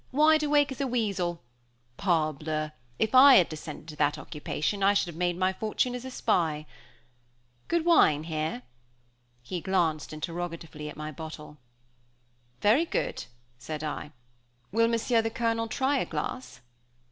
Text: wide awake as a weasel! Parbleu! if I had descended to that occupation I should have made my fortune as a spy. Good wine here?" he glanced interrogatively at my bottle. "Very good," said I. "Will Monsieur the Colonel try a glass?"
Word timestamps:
wide 0.11 0.41
awake 0.41 0.71
as 0.71 0.81
a 0.81 0.87
weasel! 0.87 1.43
Parbleu! 1.95 2.71
if 2.97 3.13
I 3.13 3.35
had 3.35 3.49
descended 3.49 3.87
to 3.89 3.95
that 3.97 4.17
occupation 4.17 4.81
I 4.81 4.95
should 4.95 5.05
have 5.05 5.15
made 5.15 5.37
my 5.37 5.53
fortune 5.53 5.93
as 5.93 6.03
a 6.03 6.09
spy. 6.09 6.65
Good 7.67 7.85
wine 7.85 8.23
here?" 8.23 8.63
he 9.43 9.61
glanced 9.61 10.11
interrogatively 10.11 10.89
at 10.89 10.97
my 10.97 11.11
bottle. 11.11 11.59
"Very 12.61 12.85
good," 12.85 13.25
said 13.59 13.83
I. 13.83 14.11
"Will 14.71 14.87
Monsieur 14.87 15.21
the 15.21 15.29
Colonel 15.29 15.67
try 15.67 15.99
a 15.99 16.05
glass?" 16.07 16.61